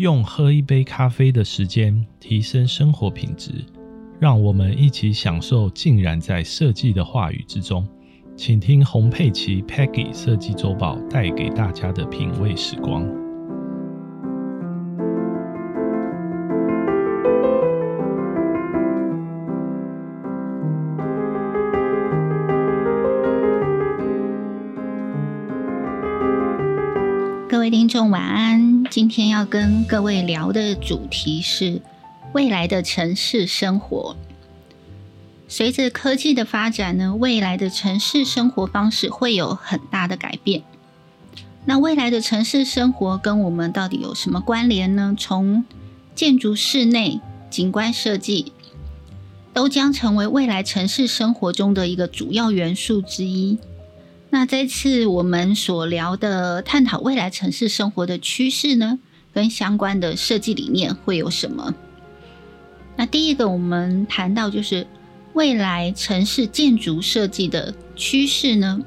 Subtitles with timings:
[0.00, 3.52] 用喝一杯咖啡的时间提升生活品质，
[4.18, 7.86] 让我们一起享受浸染在设计的话语之中。
[8.34, 13.06] 请听洪佩奇 Peggy 设计周报带给大家的品味时光。
[27.46, 31.80] 各位听众晚安，今天要跟各位聊的主题是
[32.32, 34.16] 未来的城市生活。
[35.46, 40.64] 随着科技的发展呢，未来的城市生活方式会有很大的改变。
[41.66, 45.14] 那未来的城市生活跟我们到底有什么关联呢？
[45.16, 45.64] 从
[46.16, 48.52] 建筑、室内景观设计，
[49.54, 53.56] 都将成为未来城市生活中的一个主要元素之一。
[54.32, 59.00] 那这次我们所聊的探讨未来城市生活的趋势呢，
[59.34, 61.74] 跟相关的设计理念会有什么？
[62.96, 64.86] 那第一个我们谈到就是
[65.32, 68.80] 未来城市建筑设计的趋势呢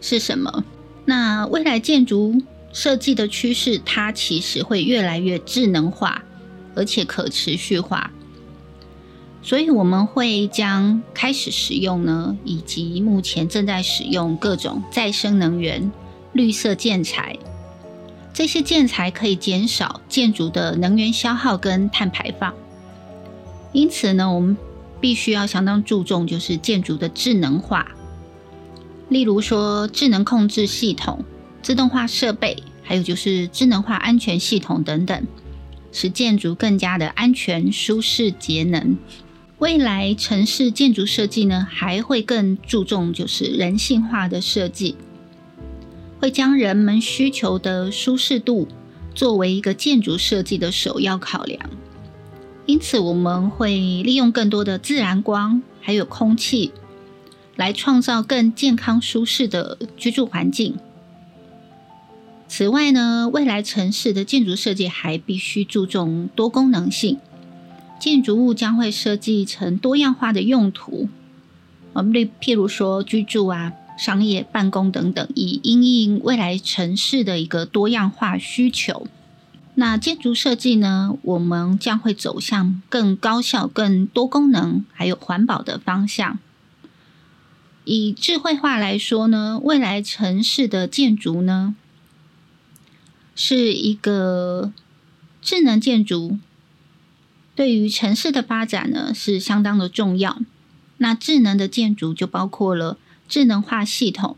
[0.00, 0.64] 是什么？
[1.04, 2.40] 那未来建筑
[2.72, 6.24] 设计的趋势，它其实会越来越智能化，
[6.74, 8.10] 而且可持续化。
[9.46, 15.92] 所以我们会将开始使用呢，以及目前正在使用各种再生能源、
[16.32, 17.38] 绿色建材。
[18.34, 22.52] 这些建材可以减少建筑的能源消耗跟碳排放。
[23.72, 24.56] 因此呢，我们
[25.00, 27.86] 必须要相当注重就是建筑的智能化，
[29.08, 31.24] 例如说智能控制系统、
[31.62, 35.24] 自动化设备，还有就是智能化安全系统等等，
[35.92, 38.96] 使建筑更加的安全、舒适、节能。
[39.58, 44.96] 未来城市建筑设计呢，还会更注重就是人性化的设计，
[46.20, 48.68] 会将人们需求的舒适度
[49.14, 51.70] 作为一个建筑设计的首要考量。
[52.66, 56.72] 因此，我们会利用更多的自然光，还有空气，
[57.54, 60.76] 来创造更健康舒适的居住环境。
[62.46, 67.18] 此外呢，未来城市的建筑设计还必须注重多功能性。
[67.98, 71.08] 建筑物将会设计成多样化的用途，
[71.94, 79.06] 我们例譬如说居住啊、商业、办公等等，以因应未来城市的一个多样化需求。
[79.74, 86.38] 那建筑设计呢，我们将会走向更高效、更多功能，还有环保的方向。
[87.84, 91.74] 以智慧化来说呢，未来城市的建筑呢，
[93.34, 94.72] 是一个
[95.40, 96.38] 智能建筑。
[97.56, 100.38] 对于城市的发展呢，是相当的重要。
[100.98, 104.36] 那智能的建筑就包括了智能化系统，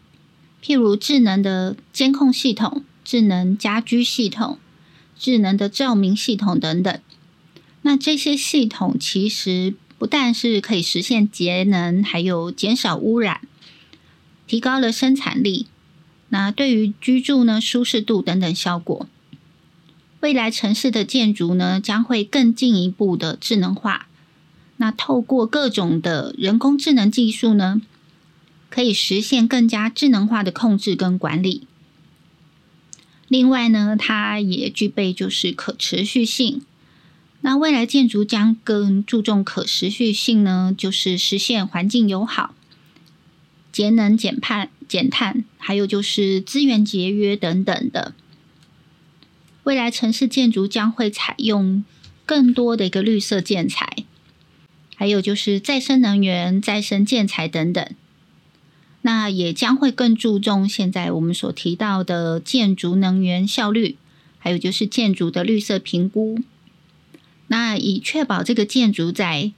[0.62, 4.58] 譬如智能的监控系统、智能家居系统、
[5.18, 7.00] 智能的照明系统等等。
[7.82, 13.40] 那这些系统其实不但是可以实现节能，还有减少污染，
[14.46, 15.66] 提高了生产力。
[16.28, 19.08] 那对于居住呢，舒适度等等效果。
[20.20, 24.08] 未来城市的建筑呢，将会更进一步的智能化。
[24.78, 27.82] 那透过各种的人工智能技术呢，
[28.68, 31.66] 可以实现更加智能化的控制跟管理。
[33.28, 36.62] 另外呢，它也具备就是可持续性。
[37.40, 42.54] 那未来建筑将更注重可持续性呢，就是实现环境友好、
[43.70, 48.14] 节能减碳、减碳，还有就是资源节约等等的。
[49.68, 51.84] 未来城市建筑将会采用
[52.24, 54.06] 更多的一个绿色建材，
[54.96, 57.86] 还有就是再生能源、再生建材等等。
[59.02, 63.98] 那也将会更注重现在我们所提到的建筑能源效率，
[64.38, 66.38] 还有就是建筑的绿色评估。
[67.48, 69.52] 那以确保这个建筑在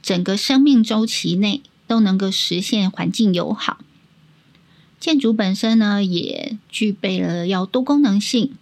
[0.00, 3.80] 整个生命周期内都能够实现环境友好。
[5.00, 8.54] 建筑本身呢，也具备了要多功能性。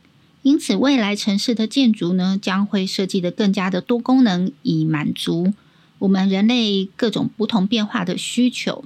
[0.45, 5.55] 因此，未来城市的建筑呢，将会设计的更加的多功能，以满足
[6.01, 8.85] 我们人类各种不同变化的需求。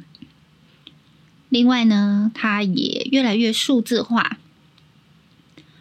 [1.49, 4.39] 另外呢，它也越来越数字化。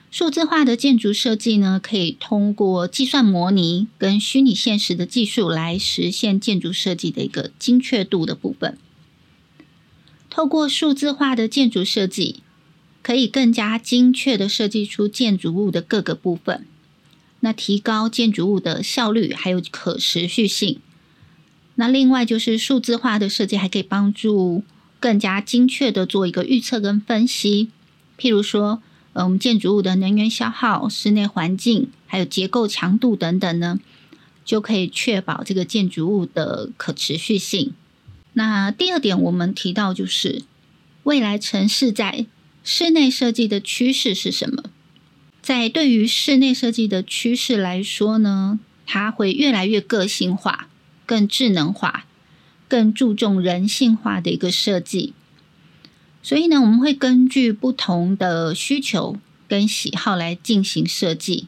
[0.10, 8.80] 数字化的建筑设计呢，可以通过计算模拟跟虚拟现实的技术来实现建筑设计的一个精确度的部分。
[10.32, 12.42] 透过数字化的建筑设计。
[13.02, 16.66] 可以更加精确的设计出建筑物的各个部分，
[17.40, 20.80] 那提高建筑物的效率还有可持续性。
[21.76, 24.64] 那另外就是数字化的设计还可以帮助
[25.00, 27.70] 更加精确的做一个预测跟分析。
[28.18, 28.82] 譬如说，
[29.14, 33.80] 嗯建筑物的能源消耗、室内环境还有结构强度等等呢，
[34.44, 37.74] 就可以确保这个建筑物的可持续性。
[38.34, 40.42] 那第二点，我们提到就是
[41.04, 42.26] 未来城市在
[42.70, 44.62] 室内设计的趋势是什么？
[45.42, 50.68] 在对于室内设计的趋势来说呢，它会越来越个性化、
[51.06, 52.06] 更智能化、
[52.68, 55.14] 更注重人性化的一个设计。
[56.22, 59.18] 所以呢，我们会根据不同的需求
[59.48, 61.48] 跟喜好来进行设计。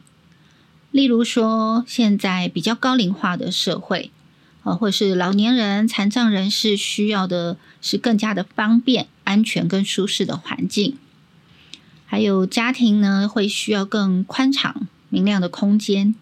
[0.90, 4.10] 例如说，现在比较高龄化的社会。
[4.62, 10.98] 啊，或是老年人、残障人士需要的是更加的方便、安全跟舒适的环境，
[12.10, 16.16] 还有家庭呢会需要更宽敞、明亮的空间。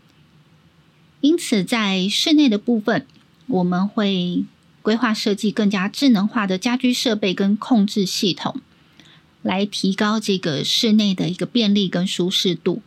[1.23, 3.07] 因此，在室内的部分，
[3.47, 4.45] 我们会
[4.83, 8.61] 规划设计更加智能化的家居设备跟控制系统，
[9.41, 12.83] 来提高这个室内的一个便利跟舒适度。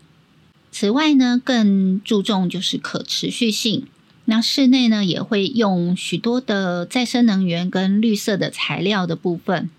[0.71, 3.87] 此外呢，更注重就是可持续性。
[4.25, 9.71] 那室内呢，也会用许多的再生能源跟绿色的材料的部分。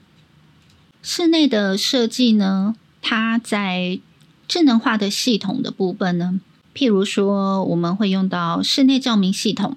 [1.03, 4.01] 室内的设计呢，它在
[4.49, 6.41] 智能化的系统的部分呢，
[6.75, 9.77] 譬如说，我们会用到室内照明系统、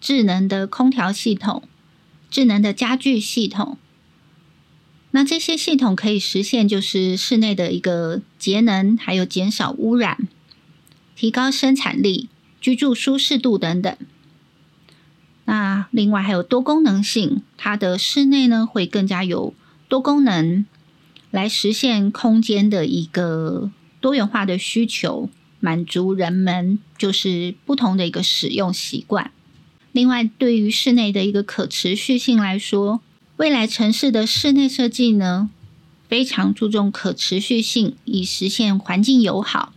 [0.00, 1.62] 智能的空调系统、
[2.28, 3.78] 智能的家具系统。
[5.12, 10.26] 那这些系统可以实现就是室内的一个节能，还有减少污染，
[11.14, 12.28] 提高生产力。
[12.60, 13.96] 居住舒适度等等，
[15.46, 19.52] 那另外还有多功能性，它的室内呢会更加有
[19.88, 20.64] 多功能，
[21.32, 23.70] 来实现空间的一个
[24.00, 29.32] 多元化的需求，满足人们就是不同的一个使用习惯。
[29.92, 33.00] 另外，对于室内的一个可持续性来说，
[33.38, 35.50] 未来城市的室内设计呢
[36.08, 39.72] 非常注重可持续性，以实现环境友好。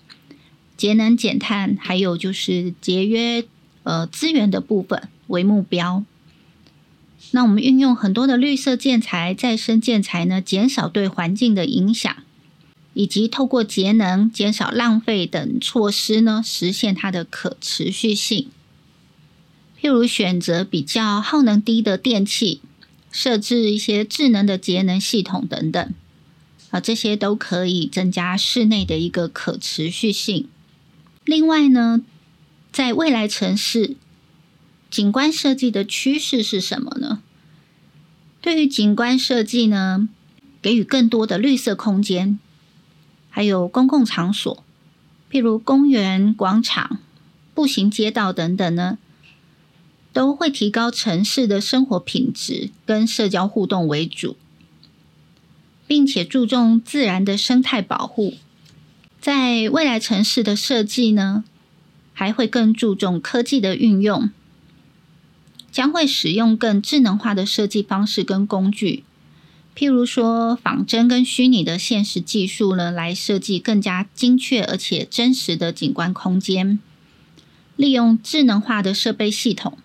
[0.78, 3.46] 节能减碳，还有就是节约
[3.84, 6.04] 呃资源的部分为目标。
[7.32, 12.16] 那我们运用很多的绿色建材、再生建材呢，减少对环境的影响，
[12.94, 18.50] 以及透过节能、减少浪费等措施呢，实现它的可持续性。
[19.82, 22.62] 譬如选择比较耗能低的电器，
[23.12, 25.94] 设置一些智能的节能系统等等，
[26.70, 30.48] 啊，这些都可以增加室内的一个可持续性。
[31.26, 32.02] 另外呢，
[32.72, 33.96] 在未来城市
[34.90, 37.22] 景观设计的趋势是什么呢？
[38.42, 40.08] 对于景观设计呢，
[40.62, 42.40] 给予更多的绿色空间，
[43.30, 44.64] 还有公共场所，
[45.32, 47.00] 譬如公园、广场、
[47.54, 48.98] 步行街道等等呢，
[50.14, 54.38] 都会提高城市的生活品质跟社交互动为主，
[55.88, 58.36] 并且注重自然的生态保护。
[59.20, 61.44] 在未来城市的设计呢，
[62.14, 64.30] 还会更注重科技的运用，
[65.76, 69.04] 将会使用更智能化的设计方式跟工具，
[69.76, 76.80] 譬如说仿真跟虚拟的现实技术呢，来设计更加精确而且真实的景观空间。
[77.76, 79.78] 利用智能化的设备系统，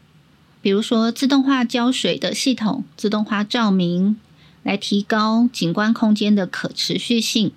[0.63, 4.17] 比如说自动化浇水的系统、自动化照明，
[4.63, 7.51] 来提高景观空间的可持续性。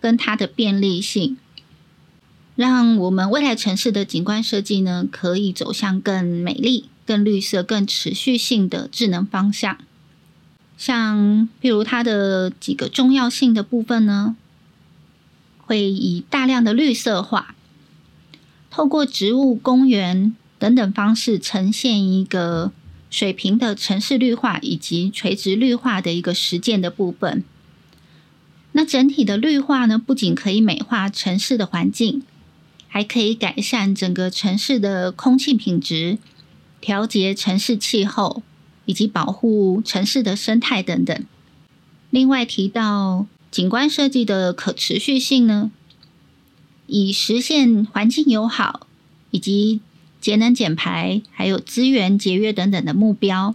[0.00, 1.36] 跟它的便利性，
[2.56, 9.76] 让我们未来城市的景观设计呢，可以走向更美丽、更绿色、更持续性的智能方向。
[10.78, 14.36] 像譬如它的几个重要性的部分呢，
[15.58, 17.56] 会以大量的绿色化，
[18.70, 22.70] 透过植物、公园等等方式，呈现一个
[23.10, 27.42] 水平的城市绿化以及垂直绿化的一个实践的部分。
[28.70, 32.22] 那整体的绿化呢，不仅可以美化城市的环境，
[32.86, 36.18] 还可以改善整个城市的空气品质，
[36.80, 38.42] 调节城市气候，
[38.86, 41.24] 以及保护城市的生态等等。
[42.10, 45.70] 另外提到景观设计的可持续性呢，
[46.86, 48.86] 以实现环境友好，
[49.30, 49.80] 以及
[50.20, 53.54] 节能减排，还有资源节约等等的目标。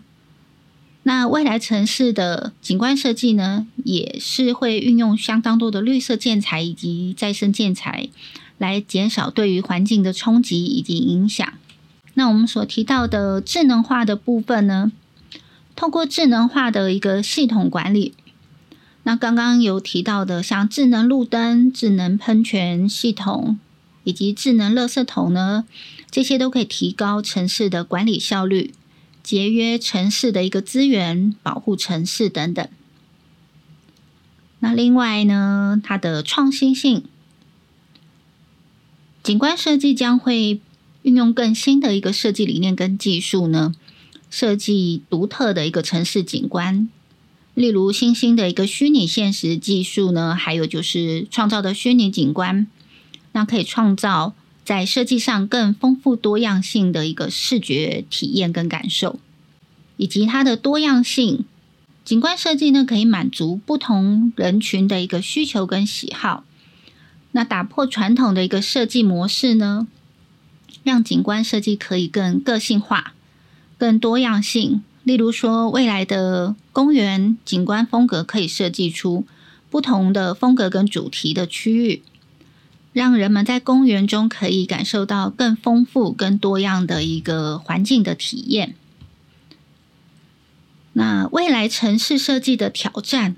[1.04, 8.10] 那未来城市的景观设计呢，也是会运用相当多的绿色建材以及再生建材，
[8.58, 11.54] 来减少对于环境的冲击以及影响。
[12.16, 14.92] 那我们所提到的智能化的部分呢，
[15.76, 18.14] 透过智能化的一个系统管理，
[19.04, 23.60] 那刚刚有提到的像智能路灯、智能喷泉系统
[24.04, 25.66] 以及智能垃圾桶呢，
[26.10, 28.74] 这些都可以提高城市的管理效率。
[29.22, 32.68] 节约城市的一个资源，保护城市等等。
[34.60, 37.04] 那另外呢，它的创新性，
[39.24, 40.62] 景观设计将会
[41.06, 43.76] 运用更新的一个设计理念跟技术呢，
[44.32, 46.90] 设计独特的一个城市景观。
[47.54, 52.66] 例如新兴的一个虚拟现实技术呢，还有就是创造的虚拟景观，
[53.34, 54.34] 那可以创造
[54.64, 59.20] 在设计上更丰富多样性的一个视觉体验跟感受，
[59.98, 61.46] 以及它的多样性。
[62.04, 66.44] 景观设计呢，可以满足不同人群的一个需求跟喜好。
[67.32, 69.88] 那打破传统的一个设计模式呢，
[70.86, 73.14] 让景观设计可以更个性化、
[73.78, 74.84] 更多样性。
[75.04, 79.26] 例如说，未来的公园景观风格可以设计出
[79.70, 82.04] 不同的风格跟主题的区域，
[82.94, 88.76] 让人们在公园中可以感受到更丰富、更多样的一个环境的体验。
[90.94, 93.36] 那未来城市设计的挑战，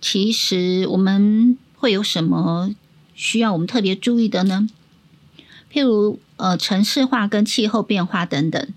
[0.00, 2.74] 其实我们会有什么
[3.14, 4.68] 需要我们特别注意的呢？
[5.72, 8.68] 譬如呃，城市化跟气候变化等等。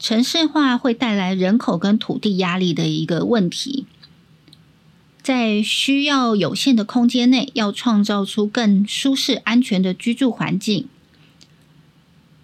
[0.00, 3.86] 城市化会带来人口跟土地压力的一个问题，
[5.22, 10.88] 在需要有限的空间内，要创造出更舒适、安全的居住环境。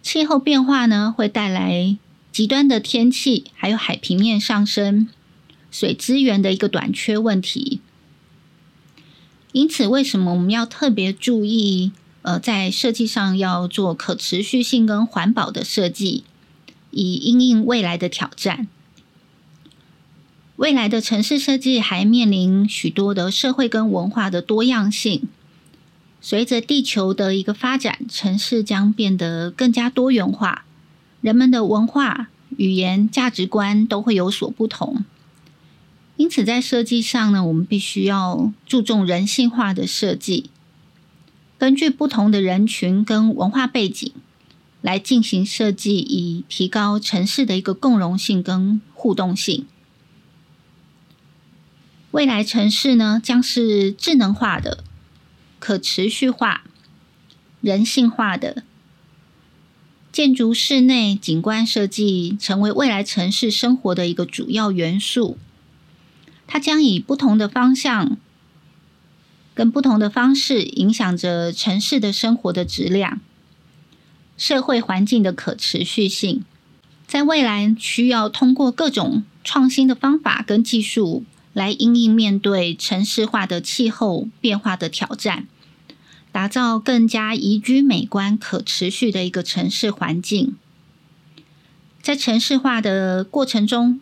[0.01, 1.99] 气候变化呢，会带来
[2.31, 5.09] 极端的天气，还有海平面上升、
[5.73, 7.81] 水资源的一个短缺问题。
[9.51, 11.91] 因此，为什么我们要特别注意？
[12.23, 16.25] 呃，在设计上要做可持续性跟环保的设计。
[16.93, 18.67] 以应应未来的挑战，
[20.57, 25.29] 未来的城市设计还面临许多的社会跟文化的多样性。
[26.21, 30.65] 随着地球的一个发展，城市将变得更加多元化，
[31.21, 35.05] 人们的文化、语言、价值观都会有所不同。
[36.17, 40.50] 因此，在设计上呢，我们必须要注重人性化的设计，
[41.61, 44.11] 根据不同的人群跟文化背景。
[44.83, 49.67] 来进行设计，以提高城市的一个共融性跟互动性。
[52.12, 54.83] 未来城市呢，将是智能化的、
[55.59, 56.64] 可持续化、
[57.61, 58.62] 人性化的
[60.11, 65.37] 建筑室内景观设计，成为未来城市生活的一个主要元素。
[66.47, 68.17] 它将以不同的方向
[69.61, 73.21] 跟不同的方式，影响着城市的生活的质量。
[74.38, 76.43] 社会环境的可持续性，
[77.07, 85.47] 在未来需要通过各种创新的方法跟技术来应应面对城市化的气候变化的挑战，
[86.33, 90.57] 打造更加宜居、美观、可持续的一个城市环境。
[92.00, 94.00] 在城市化的过程中，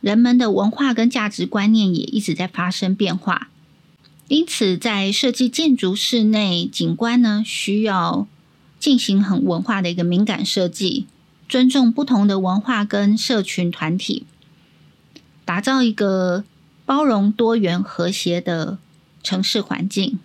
[0.00, 3.48] 人们的文化跟价值观念也一直在发生变化，
[4.30, 8.26] 因此在设计建筑室内景观呢，需要。
[8.78, 11.04] 进行很文化的一个敏感设计，
[11.46, 14.24] 尊重不同的文化跟社群团体，
[15.44, 16.44] 打造一个
[16.86, 18.78] 包容、多元、和谐的
[19.22, 20.18] 城市环境。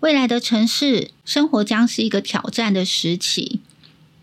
[0.00, 3.60] 未来的城市生活将是一个挑战的时期。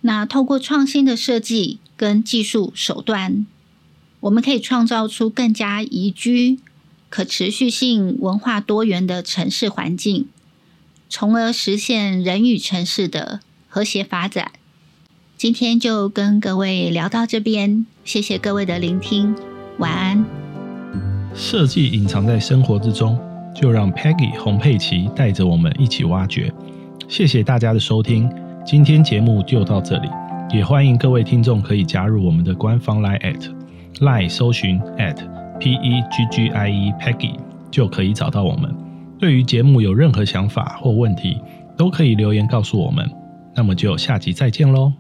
[0.01, 3.47] 那透过创新的设计跟技术手段，
[4.19, 6.59] 我们可以创造出更加宜居、
[7.09, 10.27] 可持续性、文化多元的城市环境，
[11.09, 13.41] 从而实现人与城市的。
[13.69, 14.53] 和谐发展，
[15.37, 19.35] 今天就跟各位聊到这边，谢谢各位的聆听，
[19.77, 20.25] 晚安。
[21.35, 23.19] 设计隐藏在生活之中，
[23.53, 26.51] 就让 Peggy 洪佩奇带着我们一起挖掘。
[27.07, 28.27] 谢谢大家的收听，
[28.65, 30.09] 今天节目就到这里，
[30.51, 33.53] 也欢迎各位听众可以加入我们的官方 Line at
[33.99, 35.17] Line 搜寻 at
[35.59, 37.35] P E G G I E Peggy
[37.71, 38.73] 就可以找到我们。
[39.19, 41.41] 对于节目有任何想法或问题，
[41.75, 43.09] 都可以留言告诉我们。
[43.55, 44.93] 那么就下集再见喽。